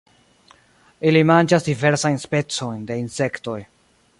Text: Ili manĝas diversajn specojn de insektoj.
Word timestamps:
Ili 1.09 1.21
manĝas 1.31 1.67
diversajn 1.67 2.19
specojn 2.25 2.83
de 2.89 2.99
insektoj. 3.03 3.59